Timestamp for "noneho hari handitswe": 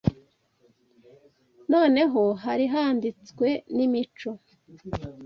1.71-3.47